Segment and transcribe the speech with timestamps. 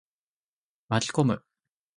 [0.89, 1.45] 巻き込む。